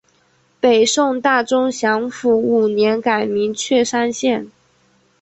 [0.59, 4.49] 北宋大中祥符五年改名确山县。